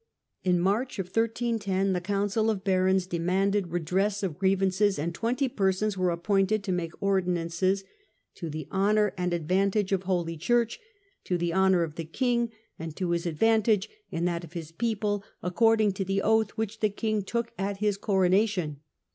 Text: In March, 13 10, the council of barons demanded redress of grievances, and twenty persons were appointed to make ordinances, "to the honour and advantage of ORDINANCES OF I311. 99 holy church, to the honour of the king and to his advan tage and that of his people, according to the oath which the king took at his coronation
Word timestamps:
In 0.43 0.59
March, 0.59 0.97
13 0.97 1.59
10, 1.59 1.93
the 1.93 2.01
council 2.01 2.49
of 2.49 2.63
barons 2.63 3.05
demanded 3.05 3.67
redress 3.67 4.23
of 4.23 4.39
grievances, 4.39 4.97
and 4.97 5.13
twenty 5.13 5.47
persons 5.47 5.95
were 5.95 6.09
appointed 6.09 6.63
to 6.63 6.71
make 6.71 6.99
ordinances, 7.03 7.83
"to 8.33 8.49
the 8.49 8.67
honour 8.71 9.13
and 9.15 9.31
advantage 9.31 9.91
of 9.91 10.01
ORDINANCES 10.09 10.09
OF 10.09 10.09
I311. 10.09 10.17
99 10.17 10.17
holy 10.17 10.37
church, 10.65 10.79
to 11.25 11.37
the 11.37 11.53
honour 11.53 11.83
of 11.83 11.95
the 11.97 12.05
king 12.05 12.51
and 12.79 12.95
to 12.95 13.11
his 13.11 13.27
advan 13.27 13.63
tage 13.63 13.89
and 14.11 14.27
that 14.27 14.43
of 14.43 14.53
his 14.53 14.71
people, 14.71 15.23
according 15.43 15.91
to 15.91 16.03
the 16.03 16.23
oath 16.23 16.49
which 16.57 16.79
the 16.79 16.89
king 16.89 17.21
took 17.23 17.51
at 17.59 17.77
his 17.77 17.97
coronation 17.99 18.79